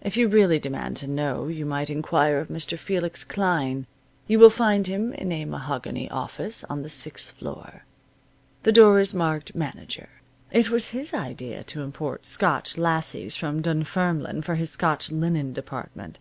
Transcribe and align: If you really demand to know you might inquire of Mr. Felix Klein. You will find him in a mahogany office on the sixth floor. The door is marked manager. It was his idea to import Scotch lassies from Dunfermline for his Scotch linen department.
If 0.00 0.16
you 0.16 0.28
really 0.28 0.60
demand 0.60 0.96
to 0.98 1.08
know 1.08 1.48
you 1.48 1.66
might 1.66 1.90
inquire 1.90 2.38
of 2.38 2.46
Mr. 2.46 2.78
Felix 2.78 3.24
Klein. 3.24 3.88
You 4.28 4.38
will 4.38 4.50
find 4.50 4.86
him 4.86 5.12
in 5.14 5.32
a 5.32 5.46
mahogany 5.46 6.08
office 6.12 6.62
on 6.70 6.82
the 6.82 6.88
sixth 6.88 7.32
floor. 7.32 7.82
The 8.62 8.70
door 8.70 9.00
is 9.00 9.14
marked 9.14 9.56
manager. 9.56 10.10
It 10.52 10.70
was 10.70 10.90
his 10.90 11.12
idea 11.12 11.64
to 11.64 11.82
import 11.82 12.24
Scotch 12.24 12.78
lassies 12.78 13.34
from 13.34 13.60
Dunfermline 13.60 14.42
for 14.42 14.54
his 14.54 14.70
Scotch 14.70 15.10
linen 15.10 15.52
department. 15.54 16.20